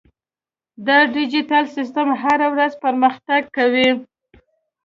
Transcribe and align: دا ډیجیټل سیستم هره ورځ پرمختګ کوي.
دا 0.87 0.97
ډیجیټل 1.15 1.65
سیستم 1.75 2.07
هره 2.21 2.47
ورځ 2.53 2.73
پرمختګ 2.85 3.41
کوي. 3.57 3.89